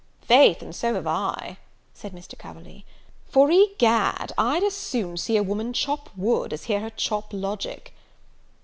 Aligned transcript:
"Faith, 0.23 0.63
and 0.63 0.75
so 0.75 0.95
have 0.95 1.05
I," 1.05 1.59
said 1.93 2.11
Mr. 2.11 2.35
Coverley; 2.35 2.87
"for 3.29 3.51
egad, 3.51 4.31
I'd 4.35 4.63
as 4.63 4.73
soon 4.73 5.15
see 5.15 5.37
a 5.37 5.43
woman 5.43 5.73
chop 5.73 6.09
wood, 6.17 6.53
as 6.53 6.63
hear 6.63 6.79
her 6.79 6.89
chop 6.89 7.31
logic." 7.31 7.93